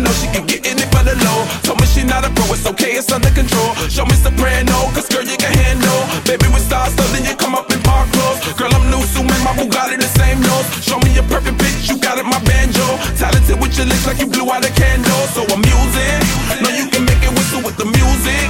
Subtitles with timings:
[0.00, 1.40] know she can get in it for the low.
[1.62, 3.74] Told me she not a pro, it's okay, it's under control.
[3.92, 6.00] Show me soprano, cause girl, you can handle.
[6.24, 8.40] Baby, we stars, so then you come up in park clothes.
[8.56, 10.66] Girl, I'm new, so my Bugatti the same nose.
[10.80, 12.86] Show me your perfect bitch, you got it, my banjo.
[13.20, 15.22] Talented with your lips like you blew out a candle.
[15.36, 16.20] So I'm using,
[16.64, 18.46] know you can make it whistle with the music.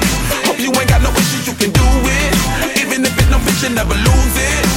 [0.47, 2.33] Hope you ain't got no issues, you can do it.
[2.79, 4.70] Even if it don't fit, you never lose it.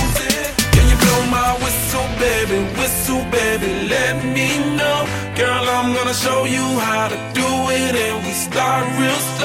[6.13, 9.42] Show you how to do it, and we start real slow.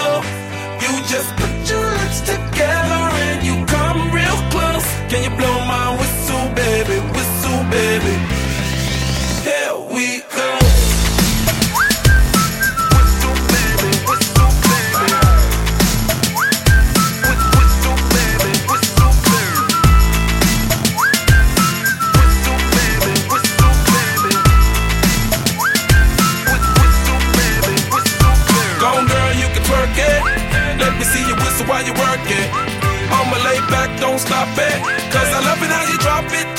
[34.00, 34.78] Don't stop it.
[35.12, 36.58] Cause I love it how you drop it,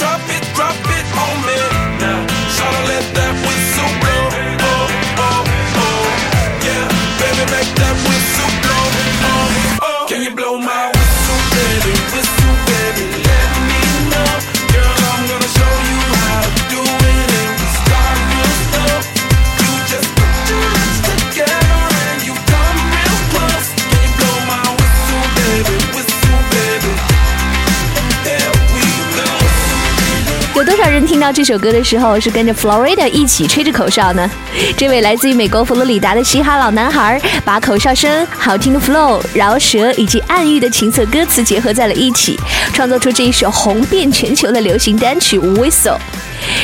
[31.19, 34.31] 听到这首歌的时候是跟着 Florida 一起吹着口哨呢？
[34.77, 42.39] 这位来自于美国佛罗里达的嘻哈老男孩，把口哨声、好听的 flow、饶舌以及暗喻的情色歌词结合在了一起，
[42.71, 45.97] 创作出这一首红遍全球的流行单曲《Whistle》。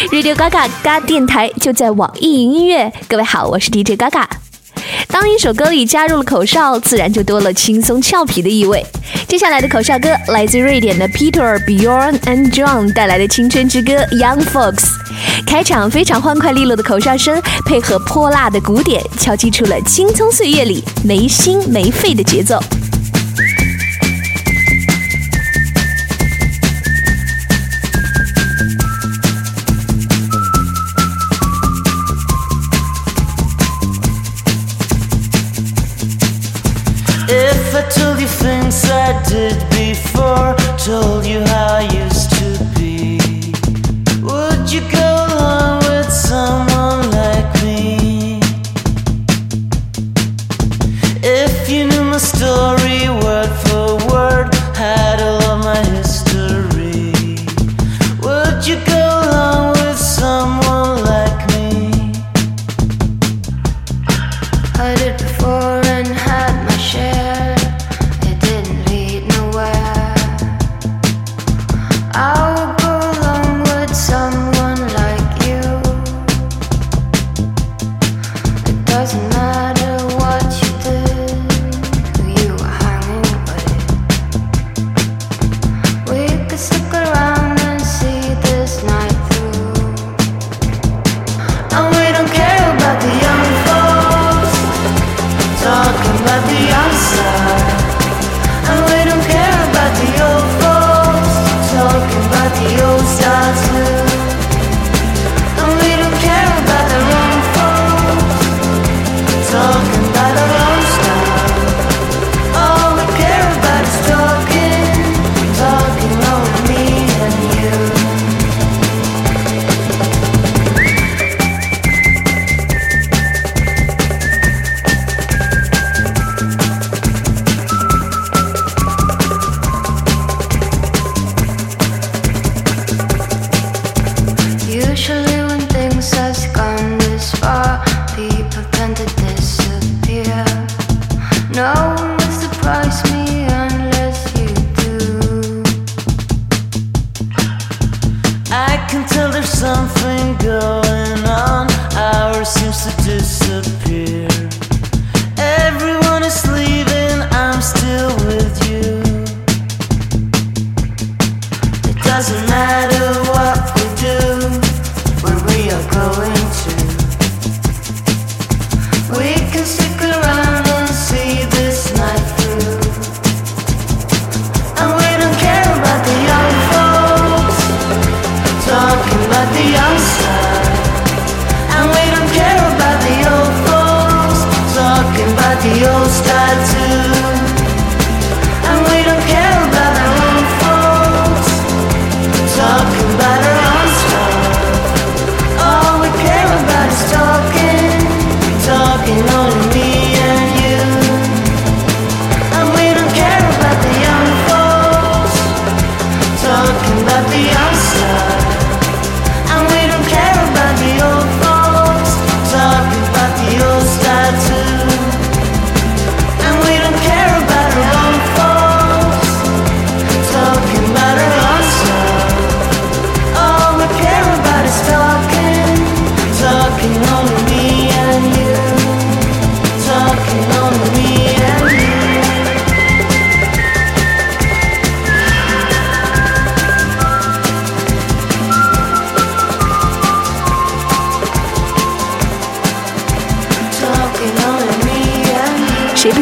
[0.09, 2.89] Radio Gaga 嘎电台就在网易云音乐。
[3.09, 4.44] 各位好，我是 DJ Gaga。
[5.17, 8.85] 当一首歌里加入了口哨，自然就多了轻松俏皮的意味。
[9.29, 14.73] 接下来的口哨歌来自瑞典的 Peter Bjorn and John 带来的青春之歌《Young Folks》。
[15.47, 22.59] 开场非常欢快利落的口哨声，配合泼辣的鼓点，敲击出了青葱岁月里没心没肺的节奏。
[38.65, 41.14] things I did before told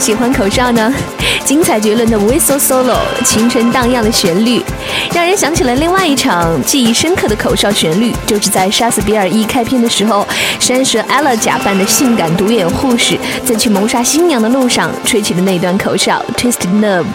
[0.03, 0.94] 喜欢口哨呢，
[1.45, 4.61] 精彩绝伦的 Whistle Solo，青春荡漾的旋律，
[5.13, 10.28] 让人想起了另外一场记忆深刻的口哨旋律，就是在杀死比尔一开篇的时候。
[10.59, 17.06] 山蛇 Ella 假扮的性感独眼护士在去谋杀新娘的路上吹起的那段口哨 Twisted Nub。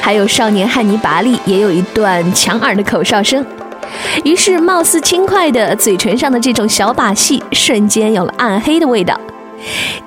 [0.00, 3.46] 还有少年汉尼拔利也有一段强耳的口哨声。
[4.24, 9.16] 于是貌似轻快的嘴唇上的这种小把戏，瞬间有了暗黑的味道。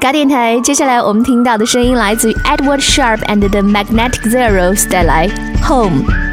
[0.05, 5.27] 家电台接下来我们听到的声音来自于 Edward Sharp，and the magnetic zeros 带来
[5.67, 6.24] home。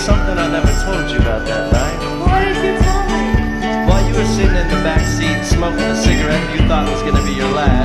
[0.00, 2.00] something I never told you about that night.
[2.24, 3.24] Why did you tell me?
[3.86, 7.24] While you were sitting in the back seat smoking a cigarette you thought was gonna
[7.24, 7.79] be your last.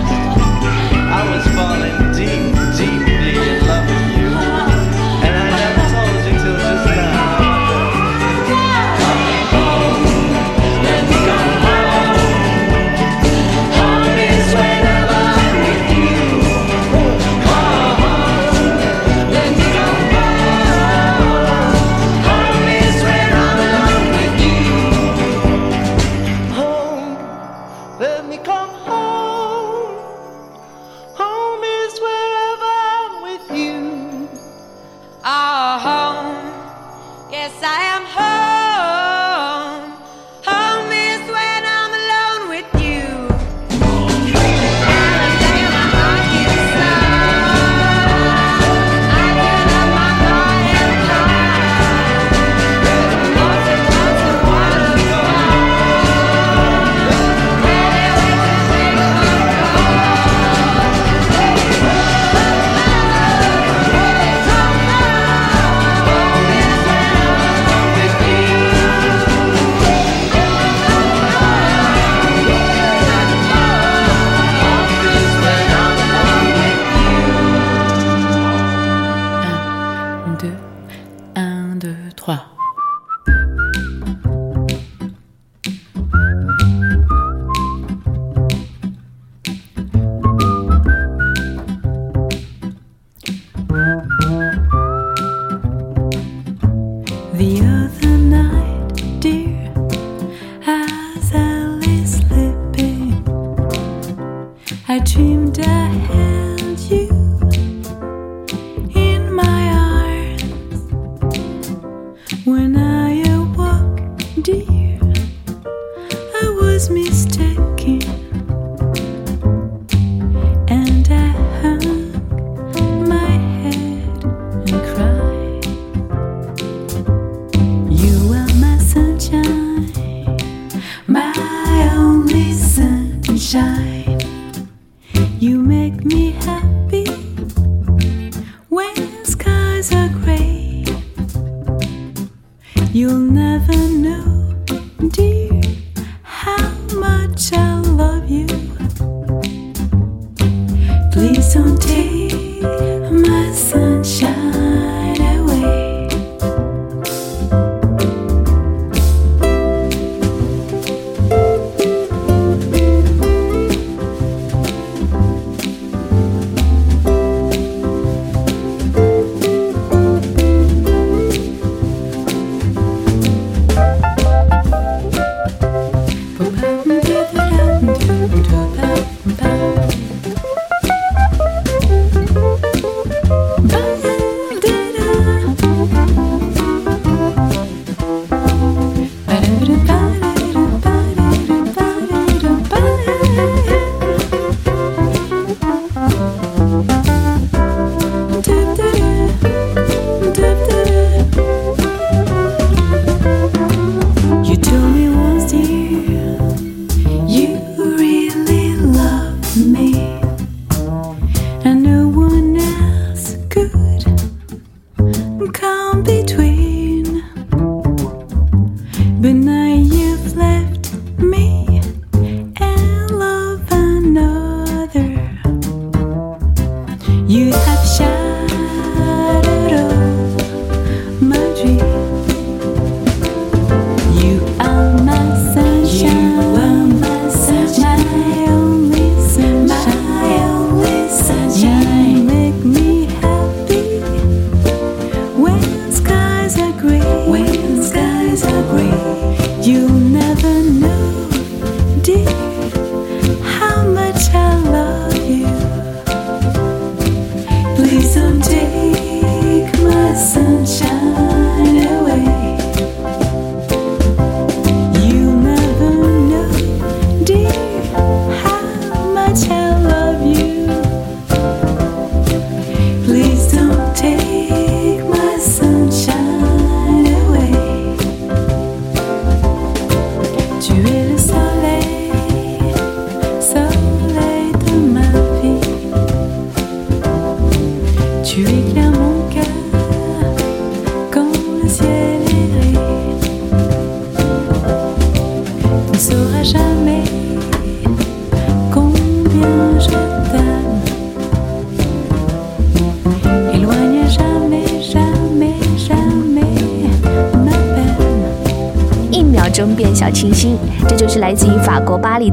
[260.15, 260.94] 思想。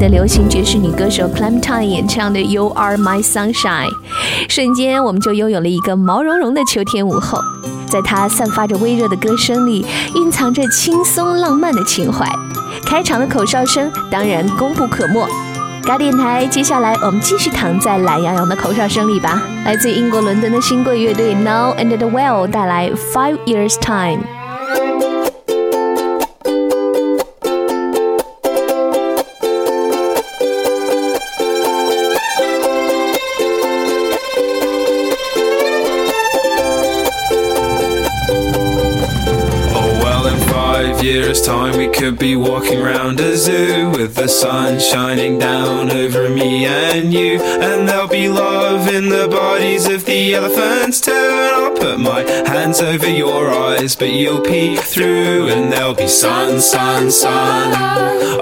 [0.02, 3.88] 的流行爵士女歌手 Clementine 演唱的《You Are My Sunshine》。
[4.48, 7.38] 瞬间，我们就拥有了一个毛茸茸的秋天午后，
[7.86, 9.86] 在她散发着微热的歌声里，
[10.16, 12.28] 蕴藏着轻松浪漫的情怀。
[12.84, 15.24] 开场的口哨声当然功不可没。
[15.84, 19.40] 嘎电台，接下来我们继续躺在懒洋洋的口哨声里吧。
[19.64, 24.24] 来自英国伦敦的新贵乐队 Now and the Well 带来《Five Years Time》。
[41.32, 46.66] Years' time, we could be walking round a zoo with the sun shining down over me
[46.66, 47.40] and you.
[47.40, 51.10] And there'll be love in the bodies of the elephants too.
[51.12, 55.48] And I'll put my hands over your eyes, but you'll peek through.
[55.48, 57.72] And there'll be sun, sun, sun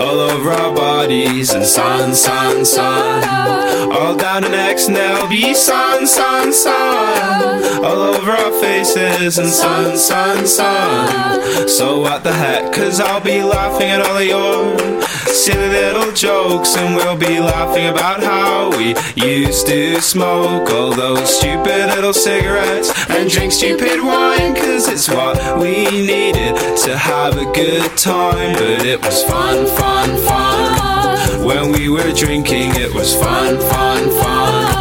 [0.00, 4.88] all over our bodies, and sun, sun, sun all down our necks.
[4.88, 7.49] And there'll be sun, sun, sun
[7.84, 11.68] all over our faces, and sun, sun, sun.
[11.68, 12.72] So what the heck?
[12.72, 17.88] Cause I'll be laughing at all of your silly little jokes, and we'll be laughing
[17.88, 24.54] about how we used to smoke all those stupid little cigarettes and drink stupid wine.
[24.54, 28.54] Cause it's what we needed to have a good time.
[28.54, 31.44] But it was fun, fun, fun.
[31.44, 34.79] When we were drinking, it was fun, fun, fun.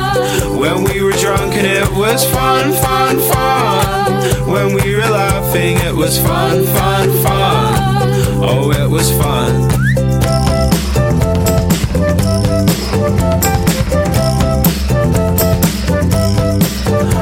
[0.59, 4.49] When we were drunk, and it was fun, fun, fun.
[4.51, 7.75] When we were laughing, it was fun, fun, fun.
[8.43, 9.69] Oh, it was fun.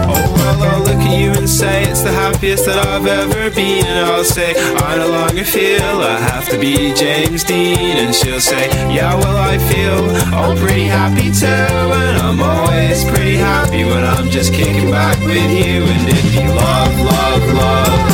[0.09, 3.81] Oh well, I'll look at you and say it's the happiest that I've ever been,
[3.81, 8.39] and I'll say I no longer feel I have to be James Dean, and she'll
[8.39, 10.05] say yeah, well I feel
[10.37, 15.49] oh pretty happy too, and I'm always pretty happy when I'm just kicking back with
[15.49, 18.05] you, and if you love, love, love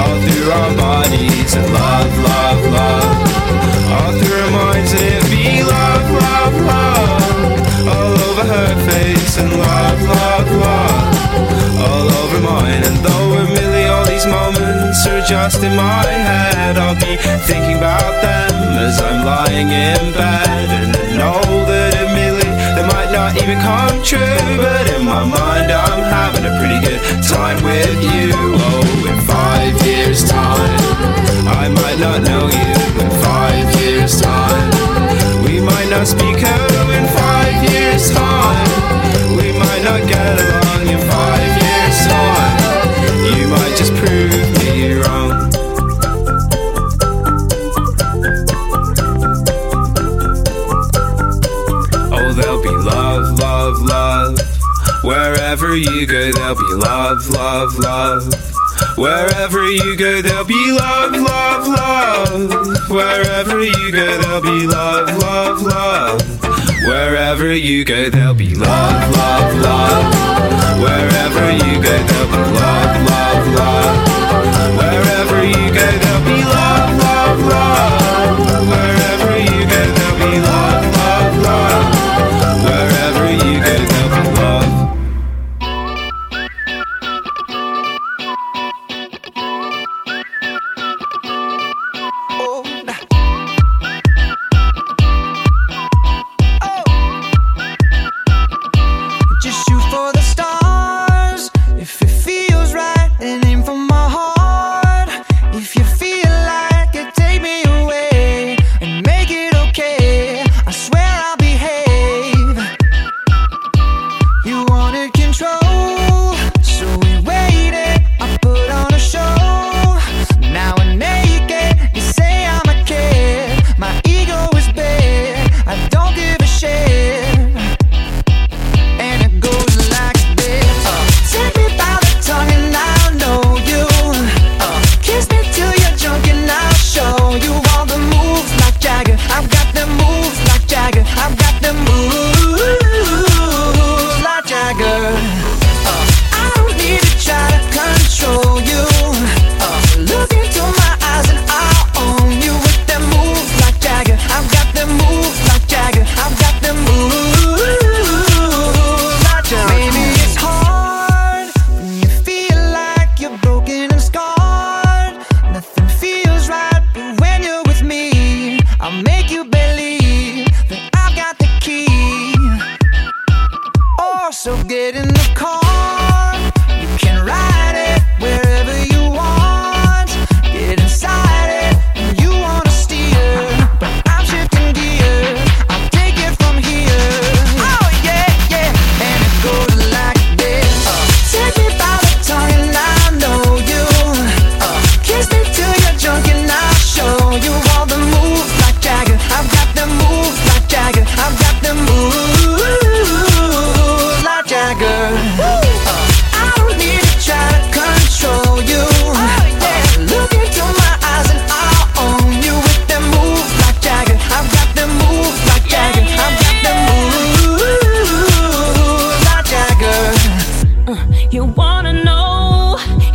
[0.00, 3.12] all through our bodies, and love, love, love
[3.92, 7.20] all through our minds, and it be love, love, love
[7.92, 11.20] all over her face, and love, love, love
[11.76, 12.82] all over mine.
[12.88, 13.19] And though all
[14.20, 17.16] these moments are just in my head, I'll be
[17.48, 20.68] thinking about them as I'm lying in bed.
[20.68, 24.20] And I know that admittedly they might not even come true,
[24.60, 28.36] but in my mind I'm having a pretty good time with you.
[28.36, 30.76] Oh, in five years' time,
[31.48, 32.68] I might not know you.
[33.00, 34.68] In five years' time,
[35.44, 36.36] we might not speak.
[36.44, 38.68] Oh, in five years' time,
[39.32, 40.88] we might not get along.
[40.92, 41.49] In five
[55.70, 58.98] Wherever you go, there'll be love, love, love.
[58.98, 62.90] Wherever you go, there'll be love, love, love.
[62.90, 66.42] Wherever you go, there'll be love, love, love.
[66.88, 70.82] Wherever you go, there'll be love, love, love.
[70.82, 74.76] Wherever you go, there'll be love, love, love.
[74.76, 76.09] Wherever you go,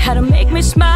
[0.06, 0.95] How to make me smile.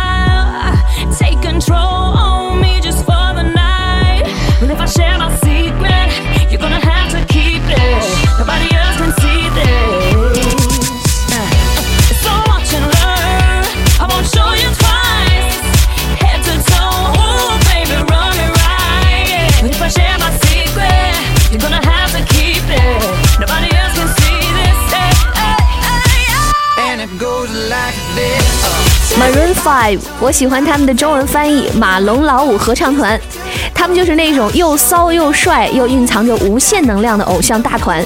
[30.19, 33.19] 我喜欢他们的中文翻译“马龙老五合唱团”。
[33.73, 38.05] 他们就是那种又骚又帅又蕴藏着无限能量的偶像大团，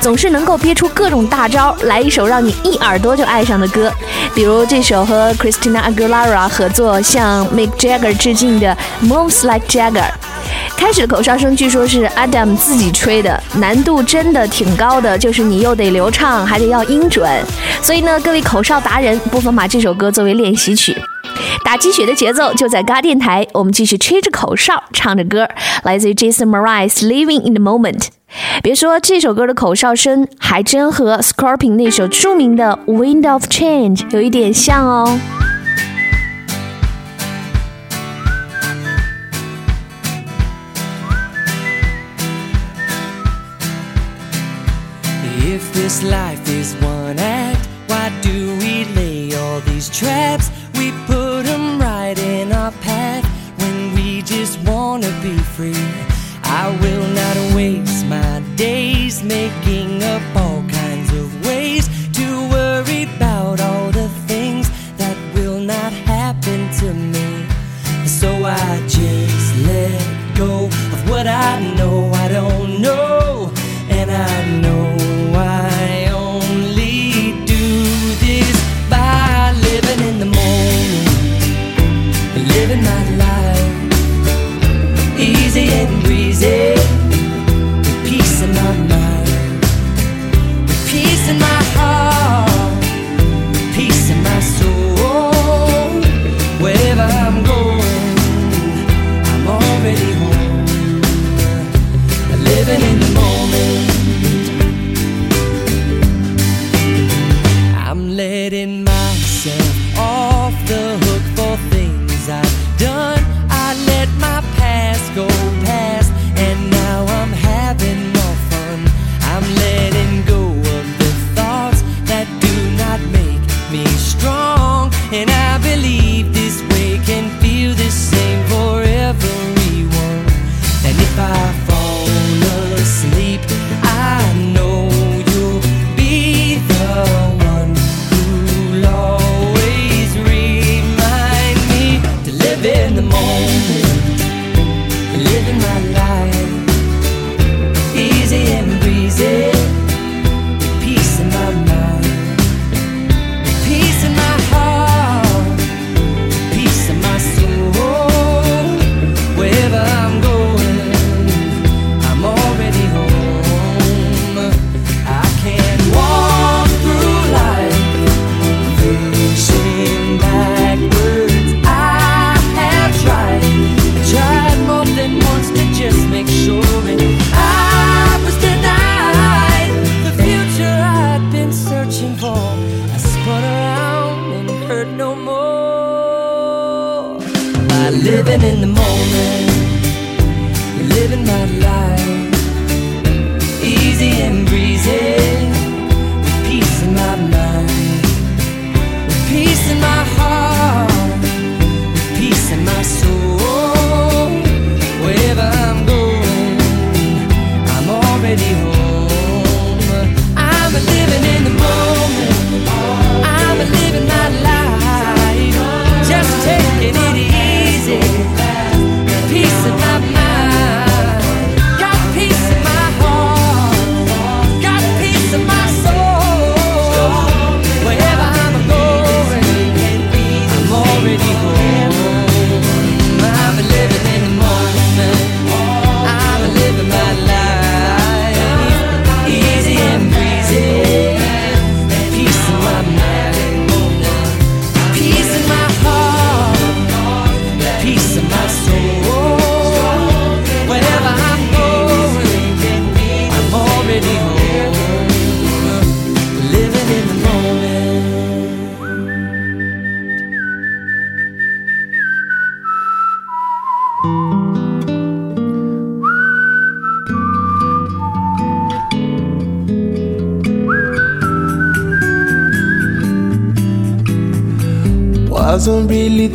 [0.00, 3.92] 总是能够憋出各种大招，来一首让你一耳朵就爱上的歌。
[4.34, 9.92] 比如这首和 Christina Aguilera 合作向 Mick Jagger 致敬的《Moves Like Jagger》。
[10.76, 17.30] 开始的口哨声据说是 Adam 自己吹的，难度真的挺高的，就是你又得流畅，还得要音准。
[17.80, 21.00] 所以呢，各位口哨达人不妨把这首歌作为练习曲。
[21.72, 25.48] 打鸡血的节奏就在嘎电台，我们继续吹着口哨唱着歌，
[25.84, 27.98] 来自于 Jason Mraz《Living in the Moment》。
[28.62, 35.18] 别说这首歌的口哨声还真和 Scorpion 那首著名的《Wind of Change》有一点像哦。
[45.42, 50.50] If this life is one act, why do we lay all these traps?
[52.18, 53.24] In our path
[53.58, 55.86] when we just wanna be free.
[56.44, 63.60] I will not waste my days making up all kinds of ways to worry about
[63.60, 67.46] all the things that will not happen to me.
[68.06, 72.11] So I just let go of what I know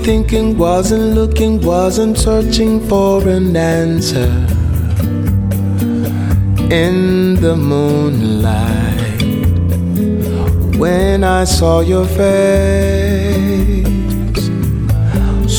[0.07, 4.31] thinking, wasn't looking, wasn't searching for an answer.
[6.71, 9.21] In the moonlight,
[10.77, 12.87] when I saw your face,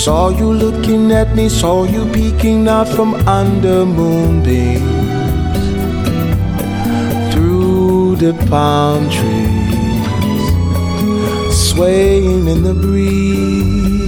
[0.04, 4.82] Saw you looking at me, saw you peeking out from under moonbeams
[7.30, 10.48] through the palm trees,
[11.68, 14.08] swaying in the breeze.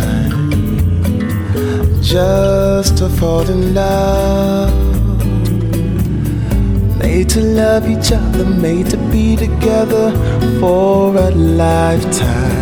[2.11, 4.73] just to fall in love.
[6.99, 10.11] Made to love each other, made to be together
[10.59, 12.59] for a lifetime.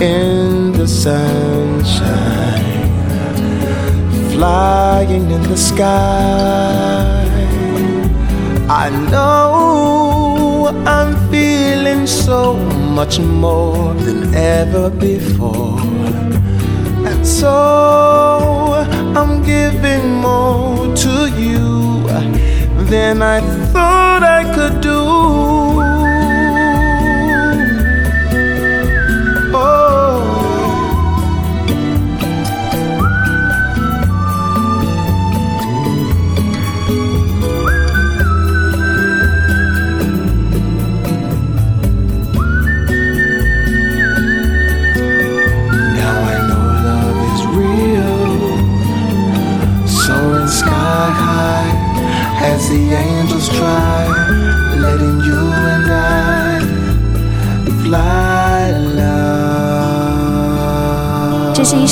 [0.00, 2.64] In the sunshine,
[4.30, 7.28] flying in the sky.
[8.66, 12.54] I know I'm feeling so
[12.98, 15.91] much more than ever before.
[23.20, 23.61] I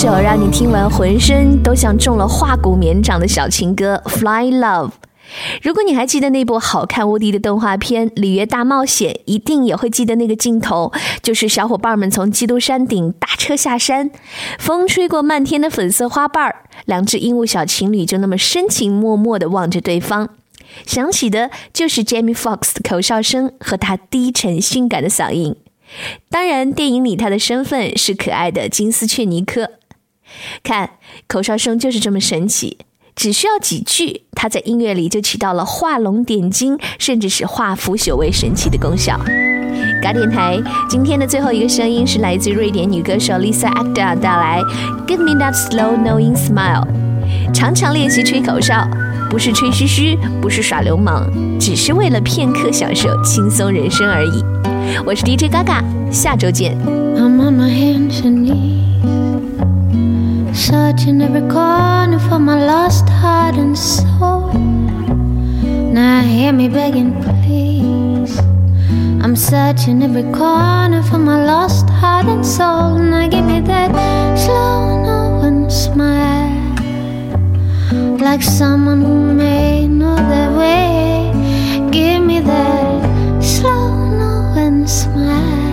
[0.02, 4.88] 首让你听完浑身都像中了化骨绵掌的小情歌《Fly Love》。
[5.60, 10.90] 如果你还记得那部好看无敌的动画片《里约大冒险》，一定也会记得那个镜头，
[11.22, 14.10] 就是小伙伴们从基督山顶搭车下山，
[14.58, 20.30] 风吹过漫天的粉色花瓣儿，两只鹦鹉小情侣就那么深情脉脉地望着对方。
[20.86, 25.54] 想起的就是 Jamie Fox 的口哨声和他低沉性感的嗓音。
[26.30, 29.72] 当然，电影里他的身份是可爱的金丝雀尼克。
[30.62, 30.90] 看，
[31.26, 32.78] 口哨声就是这么神奇，
[33.14, 39.18] 只需要几句，它在音乐里就起到了画龙点睛，甚至是化腐朽为神奇的功效。
[40.02, 44.60] 嘎电台今天的最后一个声音是来自瑞典女歌手 Lisa Agda 带来
[45.06, 46.86] 《Give Me That Slow Knowing Smile》。
[47.52, 48.88] 常常练习吹口哨，
[49.30, 54.42] 不是吹嘘嘘，不是耍流氓，只是为了片刻享受轻松人生而已。
[55.04, 56.76] 我是 DJ 嘎嘎，下周见。
[57.16, 58.79] I'm on my hands and knees,
[60.54, 64.52] searching every corner for my lost heart and soul.
[65.98, 68.38] Now hear me begging, please.
[69.22, 72.98] I'm searching every corner for my lost heart and soul.
[72.98, 73.90] Now give me that
[74.38, 76.76] slow, knowing smile,
[78.18, 81.32] like someone who may know their way.
[81.90, 85.70] Give me that slow, knowing smile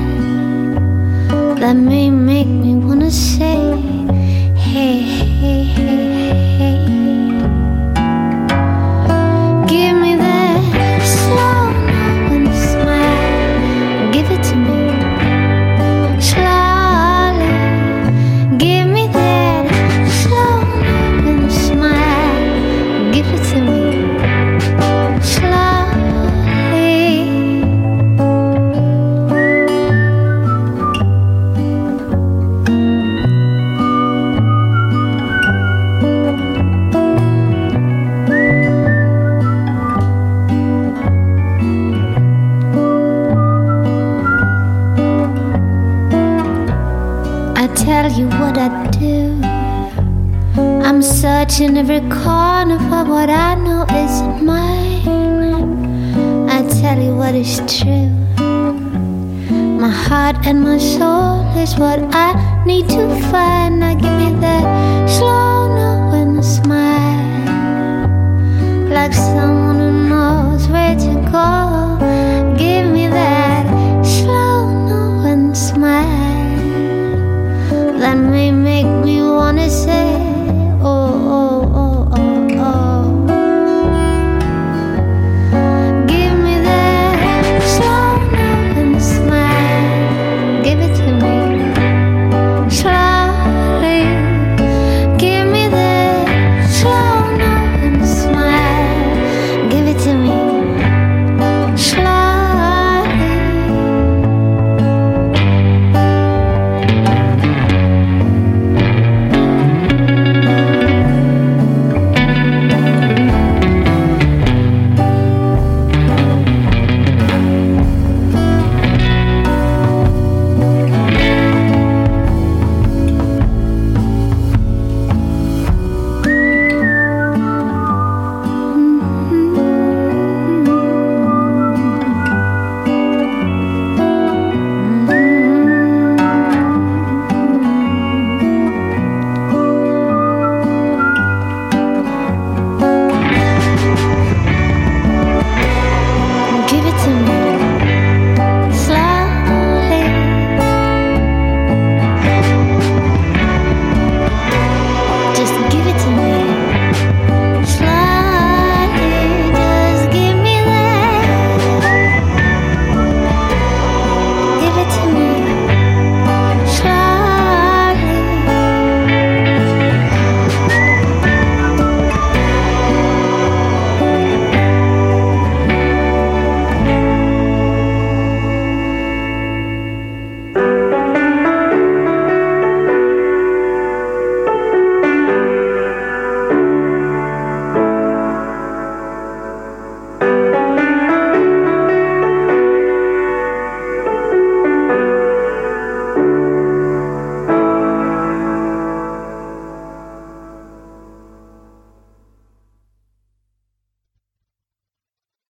[1.60, 3.57] that may make me wanna say,
[51.58, 52.07] searching every